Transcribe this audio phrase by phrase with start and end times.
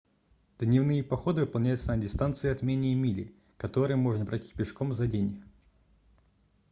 [0.57, 5.43] дневные походы выполняются на дистанции от менее мили которые можно пройти пешком за день